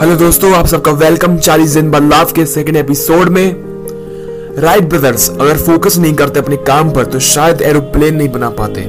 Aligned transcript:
Hello 0.00 0.16
दोस्तों, 0.16 0.52
आप 0.54 0.66
सबका 0.66 0.92
वेलकम 0.92 1.36
चालीस 1.38 1.70
दिन 1.70 1.90
बदलाव 1.90 2.32
के 2.32 2.44
सेकंड 2.46 2.76
एपिसोड 2.76 3.28
में। 3.28 3.56
राइट 4.58 4.84
ब्रदर्स 4.84 5.28
अगर 5.30 5.56
फोकस 5.56 5.96
नहीं 5.98 6.14
करते 6.14 6.40
अपने 6.40 6.56
काम 6.56 6.90
पर 6.90 7.04
तो 7.04 7.18
शायद 7.20 7.62
एरोप्लेन 7.62 8.14
नहीं 8.16 8.28
बना 8.28 8.50
पाते। 8.50 8.82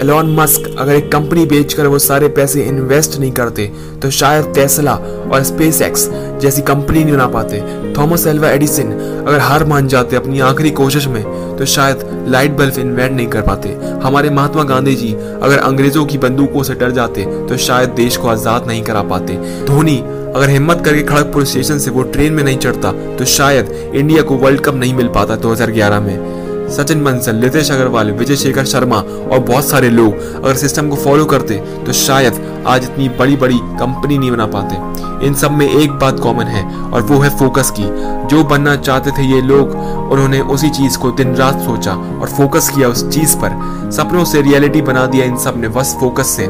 एलॉन 0.00 0.34
मस्क 0.36 0.74
अगर 0.78 0.94
एक 0.94 1.10
कंपनी 1.12 1.44
बेचकर 1.46 1.86
वो 1.86 1.98
सारे 1.98 2.28
पैसे 2.36 2.62
इन्वेस्ट 2.62 3.18
नहीं 3.18 3.30
करते 3.32 3.66
तो 4.02 4.10
शायद 4.10 4.52
टेस्ला 4.54 4.94
और 4.94 5.42
स्पेस 5.44 5.80
एक्स 5.82 6.08
जैसी 6.42 6.62
कंपनी 6.62 7.02
नहीं 7.04 7.12
बना 7.12 7.26
पाते। 7.28 7.60
थॉमस 7.98 8.26
एल्वा 8.26 8.50
एडिसन 8.50 8.90
अगर 9.26 9.38
हार 9.40 9.64
मान 9.64 9.88
जाते 9.88 10.16
अपनी 10.16 10.40
आखिरी 10.42 10.70
कोशिश 10.72 11.06
में 11.08 11.22
तो 11.56 11.66
शायद 11.66 12.04
लाइट 12.28 12.56
बल्ब 12.56 12.78
इन्वेंट 12.78 13.12
नहीं 13.12 13.26
कर 13.28 13.42
पाते। 13.42 13.76
हमारे 14.04 14.30
महात्मा 14.30 14.62
गांधी 14.64 14.94
जी 14.96 15.12
अगर 15.14 15.58
अंग्रेज़ों 15.58 16.04
की 16.06 16.18
बंदूकों 16.18 16.62
से 16.62 16.74
डर 16.74 16.90
जाते 16.92 17.24
तो 17.48 17.56
शायद 17.58 17.90
देश 17.96 18.16
को 18.16 18.28
आज़ाद 18.28 18.66
नहीं 18.68 18.82
करा 18.84 19.02
पाते। 19.04 19.36
धोनी 19.66 19.98
अगर 20.36 20.48
हिम्मत 20.50 20.82
करके 20.84 21.02
खड़गपुर 21.04 21.44
स्टेशन 21.44 21.78
से 21.78 21.90
वो 21.90 22.02
ट्रेन 22.04 22.32
में 22.32 22.42
नहीं 22.44 22.58
चढ़ता 22.58 22.92
तो 23.16 23.24
शायद 23.30 23.70
इंडिया 23.94 24.22
को 24.22 24.36
वर्ल्ड 24.36 24.60
कप 24.60 24.74
नहीं 24.74 24.94
मिल 24.94 25.08
पाता 25.14 25.36
2011 25.38 26.00
में। 26.00 26.43
सचिन 26.70 27.02
बंसल, 27.04 27.36
नितेश 27.36 27.70
अग्रवाल 27.70 28.10
विजय 28.10 28.36
शेखर 28.36 28.64
शर्मा 28.64 28.96
और 28.96 29.38
बहुत 29.38 29.64
सारे 29.64 29.88
लोग 29.90 30.14
अगर 30.34 30.54
सिस्टम 30.56 30.88
को 30.88 30.96
फॉलो 30.96 31.24
करते 31.24 31.54
तो 31.86 31.92
शायद 31.92 32.64
आज 32.66 32.84
इतनी 32.84 33.08
बड़ी 33.08 33.36
बड़ी 33.36 33.58
कंपनी 33.80 34.18
नहीं 34.18 34.30
बना 34.30 34.46
पाते। 34.46 35.26
इन 35.26 35.34
सब 35.34 35.52
में 35.52 35.68
एक 35.68 35.92
बात 35.92 36.20
कॉमन 36.20 36.44
है, 36.44 36.64
और 36.64 37.02
वो 37.02 37.18
है 37.18 37.30
फोकस 37.38 37.70
की। 37.70 37.84
जो 38.26 38.42
बनना 38.44 38.76
चाहते 38.76 39.10
थे 39.10 39.22
ये 39.22 39.40
लोग, 39.42 39.74
उन्होंने 40.12 40.40
उसी 40.40 40.70
चीज़ 40.70 40.98
को 40.98 41.10
दिन 41.10 41.34
रात 41.36 41.60
सोचा 41.60 41.94
और 41.94 42.28
फोकस 42.28 42.68
किया 42.68 42.88
उस 42.88 43.08
चीज़ 43.08 43.36
पर। 43.36 43.90
सपनों 43.92 44.24
से 44.24 44.42
रियलिटी 44.42 44.82
बना 44.82 45.06
दिया 45.06 45.24
इन 45.24 45.36
सबने 45.36 45.68
बस 45.68 45.96
फोकस 46.00 46.36
से। 46.36 46.46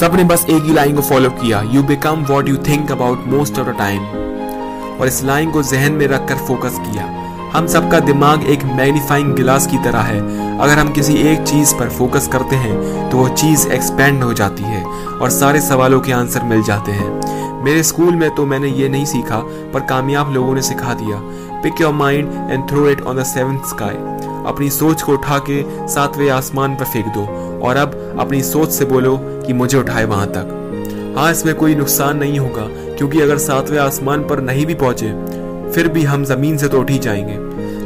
सबने 0.00 0.24
बस 0.24 0.46
एक 0.50 0.62
ही 0.62 0.74
लाइन 0.74 0.96
को 0.96 1.02
फॉलो 1.02 1.30
किया। 1.32 1.62
You 1.72 1.82
become 1.82 2.24
what 2.30 2.48
you 2.48 2.56
think 2.68 2.92
about 2.92 3.26
most 3.26 3.58
of 3.58 3.68
the 3.68 3.74
time 3.78 4.00
और 5.00 5.06
इस 5.06 5.22
लाइन 5.24 5.50
को 5.50 5.62
जहन 5.62 5.92
में 5.92 6.06
रखकर 6.08 6.36
फोकस 6.38 6.78
किया। 6.80 7.12
हम 7.54 7.66
सबका 7.66 7.98
दिमाग 8.00 8.44
एक 8.44 8.62
मैग्नीफाइंग 8.66 9.34
गिलास 9.36 9.66
की 9.66 9.78
तरह 9.78 10.00
है। 10.00 10.20
अगर 10.58 10.78
हम 10.78 10.88
किसी 10.92 11.14
एक 11.22 11.42
चीज़ 11.42 11.74
पर 11.74 11.88
फोकस 11.88 12.26
करते 12.28 12.56
हैं 12.56 13.10
तो 13.10 13.16
वो 13.16 13.28
चीज़ 13.28 13.66
एक्सपेंड 13.68 14.22
हो 14.22 14.32
जाती 14.32 14.62
है 14.62 14.82
और 14.84 15.30
सारे 15.30 15.60
सवालों 15.60 16.00
के 16.00 16.12
आंसर 16.12 16.42
मिल 16.44 16.62
जाते 16.62 16.92
हैं। 16.92 17.62
मेरे 17.64 17.82
स्कूल 17.82 18.14
में 18.14 18.34
तो 18.34 18.46
मैंने 18.46 18.68
ये 18.68 18.88
नहीं 18.88 19.04
सीखा, 19.04 19.38
पर 19.74 19.80
कामयाब 19.80 20.32
लोगों 20.32 20.54
ने 20.54 20.62
सिखा 20.62 20.94
दिया। 20.94 21.20
Pick 21.62 21.80
your 21.80 21.92
mind 21.92 22.50
and 22.50 22.68
throw 22.70 22.88
it 22.88 23.00
on 23.00 23.18
the 23.18 23.24
seven 23.24 23.58
sky 23.66 23.94
अपनी 24.46 24.70
सोच 24.70 25.02
को 25.02 25.12
उठा 25.12 25.38
के 25.50 25.62
सातवें 25.88 26.28
आसमान 26.30 26.74
पर 26.76 26.84
फेंक 26.84 27.06
दो, 27.08 27.24
और 27.66 27.76
अब 27.76 28.16
अपनी 28.20 28.42
सोच 28.42 28.70
से 28.70 28.84
बोलो 28.84 29.16
कि 29.46 29.52
मुझे 29.52 29.78
उठाए 29.78 30.04
वहाँ 30.04 30.26
तक। 30.28 31.14
हाँ 31.18 31.30
इसमें 31.32 31.54
कोई 31.54 31.74
नुकसान 31.74 32.18
नहीं 32.18 32.38
होगा, 32.38 32.66
क्योंकि 32.96 33.20
अगर 33.20 33.38
सातवें 33.38 33.78
आसमान 33.78 34.28
पर 34.28 34.40
नहीं 34.42 34.66
भी 34.66 34.74
पहुँचे 34.74 35.42
फिर 35.74 35.88
भी 35.88 36.02
हम 36.02 36.24
ज़मीन 36.24 36.56
से 36.56 36.68
तो 36.68 36.80
उठ 36.80 36.90
ही 36.90 36.98
जाएँगे। 36.98 37.38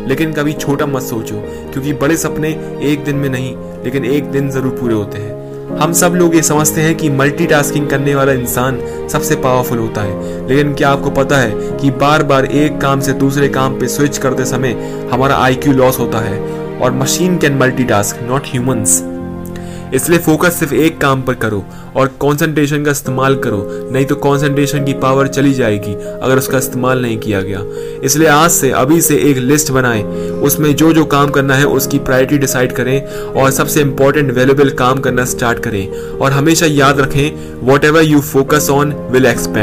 लेकिन 0.08 0.32
कभी 0.32 0.52
छोटा 0.52 0.86
मत 0.86 1.02
सोचो, 1.02 1.34
क्योंकि 1.72 1.92
बड़े 1.92 2.16
सपने 2.16 2.48
एक 2.82 3.04
दिन 3.04 3.16
में 3.16 3.28
नहीं, 3.28 3.56
लेकिन 3.84 4.04
एक 4.04 4.24
दिन 4.24 4.50
ज़रूर 4.50 4.72
पूरे 4.72 4.94
होते 4.94 5.18
हैं। 5.18 5.36
हम 5.78 5.92
सब 5.92 6.12
लोग 6.14 6.34
ये 6.34 6.42
समझते 6.42 6.80
हैं 6.80 6.94
कि 6.94 7.10
मल्टीटास्किंग 7.10 7.88
करने 7.88 8.14
वाला 8.14 8.32
इंसान 8.32 8.80
सबसे 9.12 9.36
पावरफुल 9.36 9.78
होता 9.78 10.00
है। 10.00 10.46
लेकिन 10.48 10.74
क्या 10.74 10.90
आपको 10.90 11.10
पता 11.10 11.38
है 11.38 11.78
कि 11.78 11.90
बार 11.90 12.22
बार 12.22 12.44
एक 12.44 12.80
काम 12.80 13.00
से 13.00 13.12
दूसरे 13.12 13.48
काम 13.48 13.78
पे 13.80 13.88
स्विच 13.88 14.18
करते 14.18 14.44
समय 14.44 14.72
हमारा 15.12 15.36
आईक्यू 15.36 15.72
लॉस 15.72 15.98
होता 15.98 16.18
है? 16.18 16.40
और 16.78 16.92
machine 16.92 17.38
can 17.38 17.54
multitask 17.54 18.22
not 18.22 18.46
humans 18.46 19.02
इसलिए 19.94 20.18
फोकस 20.18 20.58
सिर्फ़ 20.58 20.74
एक 20.74 21.00
काम 21.00 21.22
पर 21.22 21.34
करो 21.34 21.64
और 21.96 22.06
कंसंट्रेशन 22.22 22.84
का 22.84 22.90
इस्तेमाल 22.90 23.36
करो, 23.36 23.88
नहीं 23.92 24.04
तो 24.06 24.14
कंसंट्रेशन 24.16 24.84
की 24.84 24.92
पावर 24.94 25.28
चली 25.28 25.52
जाएगी, 25.54 25.94
अगर 25.94 26.38
उसका 26.38 26.58
इस्तेमाल 26.58 27.02
नहीं 27.02 27.18
किया 27.18 27.40
गया। 27.42 27.62
इसलिए 28.04 28.28
आज 28.28 28.50
से, 28.50 28.70
अभी 28.72 29.00
से 29.00 29.16
एक 29.30 29.36
लिस्ट 29.38 29.72
बनाएँ, 29.72 30.02
उसमें 30.42 30.74
जो 30.74 30.92
जो 30.92 31.04
काम 31.06 31.30
करना 31.30 31.54
है 31.54 31.64
उसकी 31.66 31.98
प्रायोरिटी 32.00 32.38
डिसाइड 32.38 32.72
करें 32.72 33.00
और 33.24 33.50
सबसे 33.50 33.80
इंपॉर्टेंट 33.80 34.30
वेल्यूबल 34.32 34.70
काम 34.78 34.98
करना 34.98 35.24
स्टार्ट 35.24 35.58
करें 35.58 35.86
और 36.18 36.32
हमेशा 36.32 36.66
याद 36.66 37.00
रखें 37.00 37.66
whatever 37.84 38.02
you 38.02 38.20
focus 38.22 38.70
on 38.70 38.92
will 39.12 39.26
expand 39.26 39.58